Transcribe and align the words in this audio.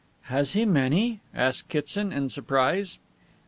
"Has 0.33 0.53
he 0.53 0.65
many?" 0.65 1.19
asked 1.31 1.69
Kitson, 1.69 2.11
in 2.11 2.29
surprise. 2.29 2.97